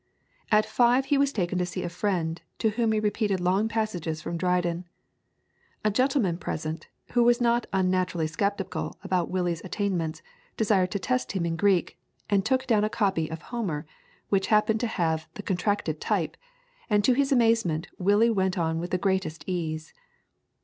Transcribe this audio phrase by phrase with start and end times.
[0.51, 4.19] At five he was taken to see a friend, to whom he repeated long passages
[4.19, 4.85] from Dryden.
[5.85, 10.23] A gentleman present, who was not unnaturally sceptical about Willie's attainments,
[10.57, 11.99] desired to test him in Greek,
[12.31, 13.85] and took down a copy of Homer
[14.29, 16.35] which happened to have the contracted type,
[16.89, 19.93] and to his amazement Willie went on with the greatest ease.